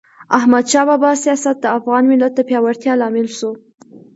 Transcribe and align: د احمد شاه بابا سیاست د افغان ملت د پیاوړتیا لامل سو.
د 0.03 0.03
احمد 0.37 0.65
شاه 0.71 0.85
بابا 0.89 1.11
سیاست 1.23 1.55
د 1.61 1.65
افغان 1.77 2.03
ملت 2.11 2.31
د 2.35 2.39
پیاوړتیا 2.49 2.93
لامل 3.01 3.27
سو. 3.39 3.51